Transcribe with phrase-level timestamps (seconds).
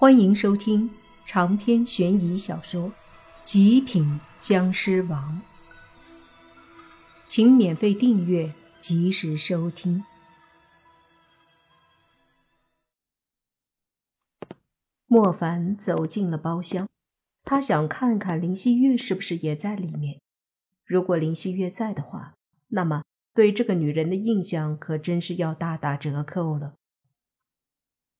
[0.00, 0.88] 欢迎收听
[1.26, 2.88] 长篇悬疑小说
[3.42, 5.42] 《极品僵尸王》，
[7.26, 10.04] 请免费订阅，及时收听。
[15.08, 16.86] 莫凡走进了包厢，
[17.42, 20.20] 他想看看林希月是不是也在里面。
[20.86, 22.34] 如果林希月在的话，
[22.68, 23.02] 那么
[23.34, 26.74] 对这个女人的印象可真是要大打折扣了。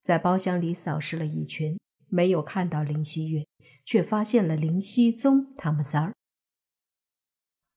[0.01, 3.45] 在包厢里扫视了一圈，没有看到林希月，
[3.85, 6.13] 却发现了林熙宗他们仨儿。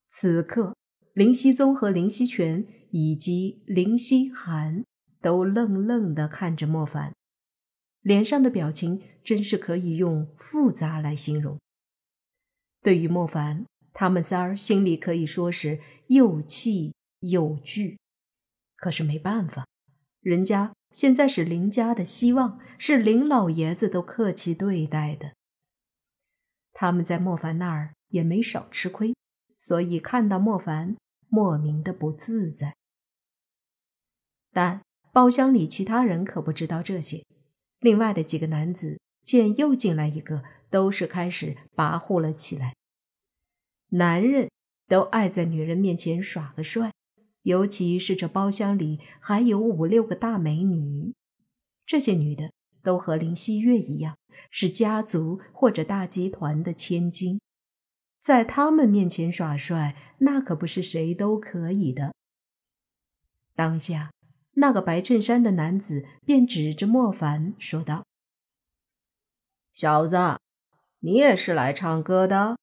[0.08, 0.76] 此刻，
[1.14, 4.84] 林熙宗和林熙全以及林熙涵
[5.20, 7.14] 都愣愣地看着莫凡，
[8.00, 11.58] 脸上的表情真是可以用复杂来形容。
[12.82, 17.98] 对于莫凡，他们仨儿心里可以说是又气又惧，
[18.76, 19.66] 可是没办法，
[20.22, 20.72] 人家。
[20.92, 25.32] 现在是林家的希望，是林老爷子都客气对待的。
[26.74, 29.14] 他们在莫凡那儿也没少吃亏，
[29.58, 30.94] 所以看到莫凡
[31.30, 32.76] 莫名的不自在。
[34.52, 34.82] 但
[35.14, 37.24] 包厢里其他人可不知道这些。
[37.80, 42.74] 另外的几个男子见又进来一个，都是开始跋扈了起来。
[43.88, 44.50] 男人
[44.88, 46.92] 都爱在女人面前耍个帅。
[47.42, 51.12] 尤其是这包厢里还有五六个大美女，
[51.84, 54.16] 这些女的都和林希月一样，
[54.50, 57.40] 是家族或者大集团的千金，
[58.20, 62.14] 在他们面前耍帅，那可不是谁都可以的。
[63.54, 64.12] 当下，
[64.52, 68.06] 那个白衬衫的男子便指着莫凡说道
[69.72, 70.16] ：“小子，
[71.00, 72.56] 你也是来唱歌的？”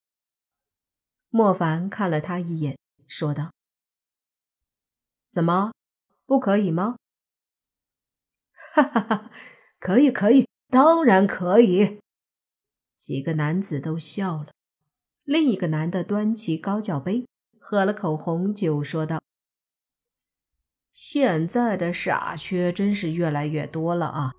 [1.29, 3.51] 莫凡看了他一眼，说道。
[5.29, 5.71] 怎么，
[6.25, 6.95] 不可以吗？
[8.73, 9.31] 哈哈哈，
[9.79, 11.99] 可以，可以，当然可以。
[12.97, 14.47] 几个男子都笑了。
[15.23, 17.27] 另一个男的端起高脚杯，
[17.59, 19.21] 喝了口红酒，说道
[20.91, 24.33] ：“现在的傻缺真是越来越多了啊！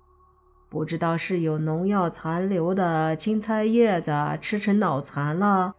[0.69, 5.75] 不知道是有农药残留的青菜叶子吃成脑残了，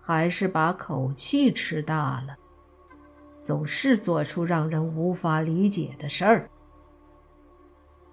[0.00, 2.36] 还是把口气吃大了。”
[3.46, 6.50] 总是做出让人无法理解的事儿。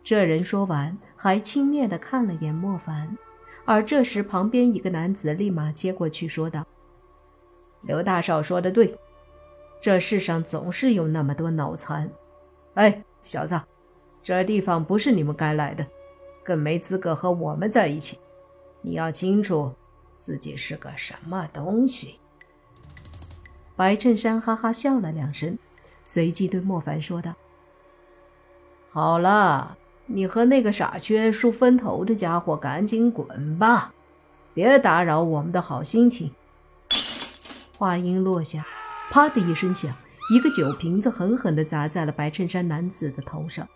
[0.04, 3.18] 这人说完，还轻蔑地看了眼莫凡。
[3.66, 6.64] 而这时，旁边一个男子立马接过去说道
[7.82, 8.96] ：“刘大少说的对，
[9.82, 12.08] 这世上总是有那么多脑残。
[12.76, 13.60] 哎，小子，
[14.22, 15.84] 这地方不是你们该来的，
[16.44, 18.20] 更没资格和我们在一起。
[18.84, 19.74] 你要清楚
[20.16, 22.20] 自己是个什么东西。”
[23.75, 25.57] 白衬衫哈哈笑了两声，
[26.06, 27.34] 随即对莫凡说道
[28.91, 33.94] ：“好了，你和那个傻缺梳分头的家伙赶紧滚吧，
[34.53, 36.31] 别打扰我们的好心情。”
[37.75, 38.66] 话音落下，
[39.09, 39.91] 啪的一声响，
[40.29, 43.67] 一个酒瓶子狠狠地砸在了白衬衫男子的头上，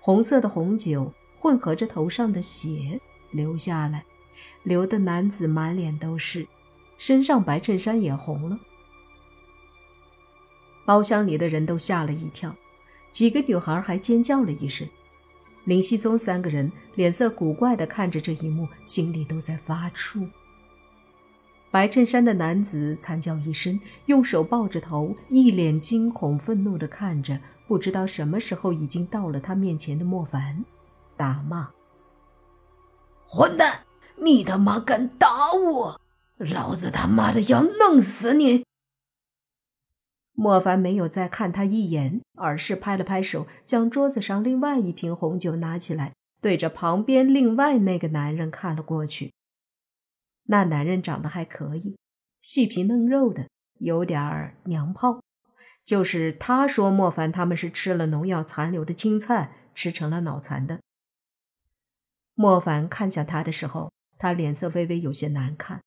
[0.00, 2.98] 红色的红酒混合着头上的血
[3.30, 4.04] 流下来，
[4.62, 6.46] 流的男子满脸都是，
[6.96, 8.58] 身上白衬衫也红了。
[10.84, 12.54] 包厢里的人都吓了一跳，
[13.10, 14.88] 几个女孩还尖叫了一声。
[15.64, 20.28] 林熙宗三个人脸色古怪地看着这一幕，心里都在发怵。
[21.70, 30.64] 白衬衫的男子惨叫一声，用手抱着头，一脸惊恐愤怒地看着不知道什么时候已经到了他面前的莫凡，
[31.16, 31.70] 大骂
[33.26, 33.84] ：“混蛋！
[34.16, 36.00] 你他妈敢打我，
[36.36, 38.64] 老子他妈的要弄死你！”
[40.42, 49.32] 莫凡没有再看他一眼，而是拍了拍手，将桌子上另外一瓶红酒拿起来，对着旁边另外那个男人看了过去。
[50.46, 51.96] 那男人长得还可以，
[52.40, 53.46] 细皮嫩肉的，
[53.78, 55.22] 有点儿娘炮。
[55.84, 60.80] 就是他说莫凡他们是吃了农药残留的青菜，吃成了脑残的。
[62.34, 65.80] 莫凡看向他的时候，他脸色微微有些难看，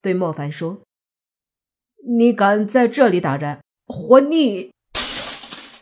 [0.00, 0.80] 对莫凡说
[2.18, 3.60] ：“你敢在这里打人？”
[3.90, 4.70] 活腻！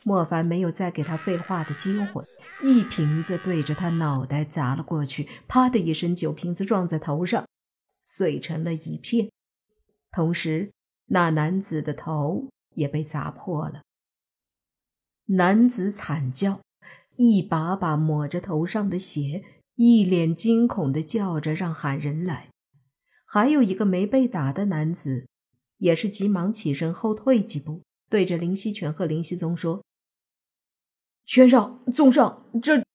[0.04, 2.24] 莫凡没有再给他废话的机会，
[2.64, 7.46] 一瓶子对着他脑袋砸了过去，啪的一声，酒瓶子撞在头上，
[8.02, 9.30] 碎成了一片。
[10.10, 10.72] 同时，
[11.06, 13.82] 那男子的头也被砸破了。
[15.26, 16.62] 男子惨叫，
[17.16, 19.44] 一把把抹着头上的血，
[19.74, 22.48] 一脸惊恐的叫着让喊人来。
[23.26, 25.26] 还有一个没被打的男子，
[25.76, 27.82] 也是急忙起身后退几步。
[28.08, 29.84] 对着林希全和林希宗说
[31.26, 32.78] ：“全上，宗上，这……”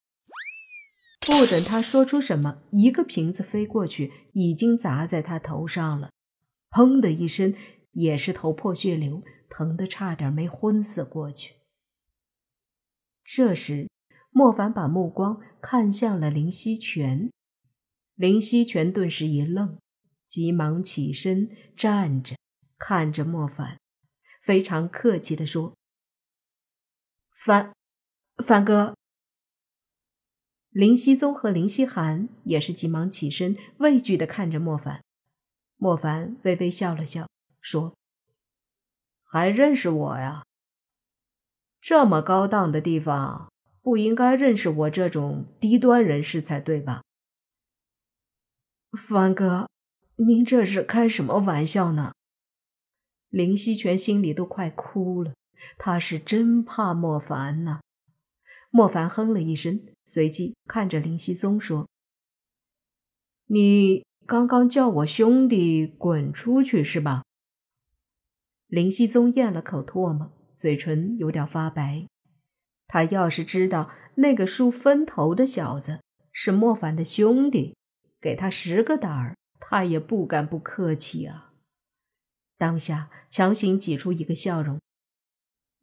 [1.26, 6.12] 不等他说出什么，一个瓶子飞过去，已经砸在他头上了，
[6.70, 7.56] 砰的一声，
[7.92, 11.56] 也是头破血流，疼得差点没昏死过去。
[13.24, 13.90] 这时，
[14.32, 17.32] 莫凡把目光看向了林希全，
[18.16, 19.78] 林希全顿时一愣，
[20.28, 22.36] 急忙起身站着，
[22.78, 23.80] 看着莫凡，
[24.44, 25.74] 非常客气地说
[27.44, 27.74] ：“凡，
[28.46, 28.96] 凡哥。”
[30.70, 35.04] 林熙宗和林希涵也是急忙起身，畏惧地看着莫凡。
[35.78, 37.30] 莫凡微微笑了笑，
[37.62, 37.96] 说
[39.24, 40.44] ：“还认识我呀？
[41.80, 43.52] 这么高档的地方，
[43.82, 47.04] 不应该认识我这种低端人士才对吧？”
[49.08, 49.70] 凡哥，
[50.16, 52.14] 您这是开什么玩笑呢？
[53.34, 55.34] 林希全心里都快哭了，
[55.80, 57.80] 他是真怕莫凡呐。
[58.70, 59.84] 莫凡哼了一声。
[60.06, 61.90] 随即看着林希宗说
[63.48, 67.24] ：“你刚刚叫我兄弟滚出去是吧？”
[68.68, 72.06] 林熙宗咽了口唾沫，嘴唇有点发白。
[72.88, 76.02] 他要是知道那个梳分头的小子
[76.32, 77.76] 是莫凡的兄弟，
[78.22, 81.53] 给他十个胆儿，他也不敢不客气啊。
[82.58, 84.80] 当下强行挤出一个笑容：“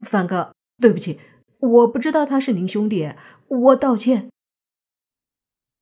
[0.00, 1.20] 凡哥，对不起。”
[1.60, 3.12] 我不知道他是您兄弟，
[3.46, 4.30] 我道歉。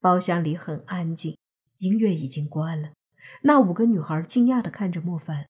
[0.01, 1.39] 包厢里很安静，
[1.79, 2.91] 音乐已经关了。
[3.43, 5.47] 那五个女孩惊讶的看着莫凡，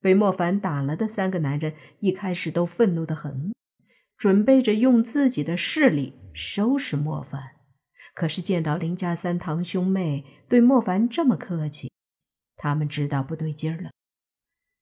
[0.00, 3.52] 被莫凡打了的三个男人一开始都愤怒的很，
[4.16, 7.56] 准备着用自己的势力收拾莫凡。
[8.14, 11.92] 可是见到林家三堂兄妹对莫凡这么客气，
[12.56, 13.90] 他们知道不对劲儿了。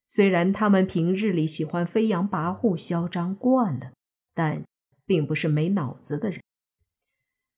[0.09, 3.93] 虽然他们平日里喜欢飞扬跋扈、嚣张惯了。
[4.39, 4.63] 但
[5.05, 6.41] 并不是没脑子的人。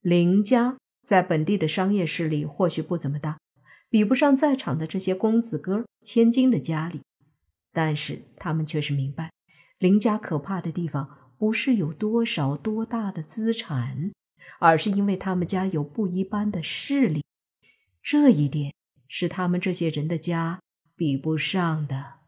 [0.00, 3.38] 林家在本地的商业势力或许不怎么大，
[3.90, 7.02] 比不上在场的这些公子哥、千金的家里，
[7.70, 9.30] 但是他们却是明白，
[9.78, 14.10] 林家可怕的地方不是有多少多大的资产，
[14.58, 17.22] 而是因为他们家有不一般的势力。
[18.02, 18.72] 这一点
[19.06, 20.60] 是他们这些人的家
[20.96, 22.19] 比不上的。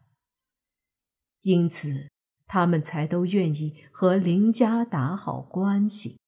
[1.43, 2.09] 因此。
[2.45, 6.19] 他们才都愿意和林家打好关系，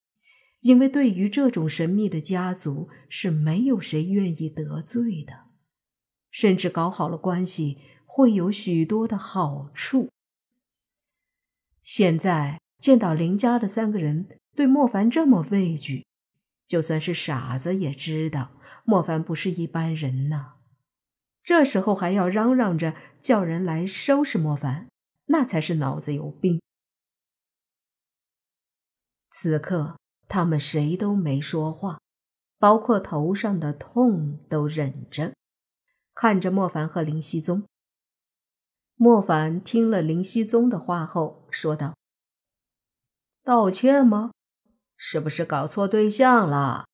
[0.62, 5.34] 因为对于这种神秘的家族是没有谁愿意得罪的，
[6.32, 7.78] 甚至搞好了关系
[8.08, 10.10] 会有许多的好处。
[11.84, 16.08] 现在见到林家的三个人对莫凡这么畏惧，
[16.66, 18.54] 就算是傻子也知道
[18.84, 20.54] 莫凡不是一般人呐。
[21.44, 24.88] 这时候还要嚷嚷着叫人来收拾莫凡。
[25.25, 26.62] 那才是脑子有病。
[29.31, 32.00] 此刻，他们谁都没说话，
[32.57, 35.36] 包括头上的痛都忍着，
[36.13, 37.63] 看着莫凡和林熙宗。
[38.95, 41.98] 莫凡听了林熙宗的话后，说道
[43.44, 44.31] ：“道歉吗？
[44.95, 46.86] 是不是搞错对象了？”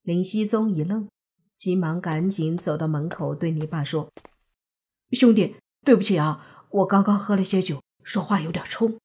[0.00, 1.10] 林熙宗一愣，
[1.58, 4.10] 急忙赶紧走到门口，对泥巴说
[5.12, 8.98] ：“兄弟，对不起啊。”我刚刚喝了些酒，说话有点冲。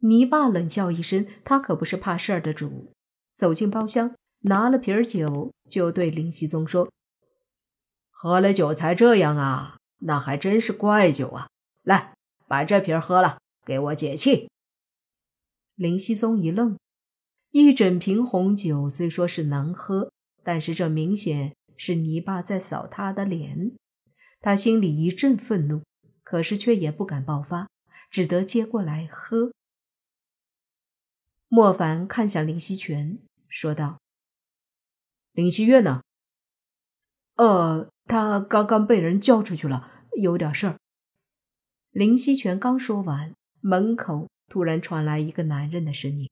[0.00, 2.92] 泥巴冷笑一声，他可不是怕事儿的主。
[3.34, 6.90] 走进包厢，拿了瓶酒，就对林熙宗说
[8.10, 9.78] ：“喝了酒才这样啊？
[10.00, 11.48] 那还真是怪酒啊！
[11.82, 12.14] 来，
[12.46, 14.50] 把这瓶喝了，给我解气。”
[15.74, 16.78] 林熙宗一愣，
[17.50, 20.12] 一整瓶红酒虽说是能喝，
[20.42, 23.72] 但是这明显是泥巴在扫他的脸。
[24.40, 25.82] 他心里一阵愤怒。
[26.26, 27.70] 可是却也不敢爆发，
[28.10, 29.52] 只得接过来喝。
[31.46, 34.00] 莫凡看向林希全，说道
[35.30, 36.02] ：“林希月呢
[37.38, 39.88] ？”“呃，他刚刚被人叫出去了，
[40.20, 40.80] 有点事儿。”
[41.94, 46.28] 林希全刚说完，门口突然传来一个男人的声音。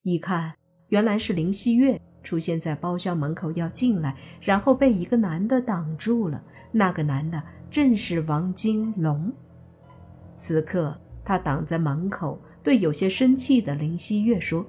[0.00, 0.56] 一看，
[0.88, 6.42] 原来是林希月出现在包厢门口要进来，然后被一个男的挡住了。
[6.72, 7.40] 那个男的。
[7.68, 9.30] 正是王金龙。
[10.34, 14.64] 此刻，他挡在门口，对有些生气的林希月说：“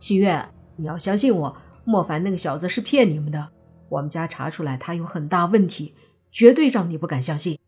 [0.00, 0.44] 希月，
[0.76, 3.48] 你要相信我，莫凡那个小子是骗你们的。
[3.88, 5.94] 我们家查出来他有很大问题，
[6.32, 7.58] 绝对让你不敢相信。”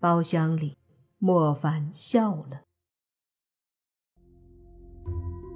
[0.00, 0.78] 包厢里，
[1.18, 2.62] 莫凡笑了。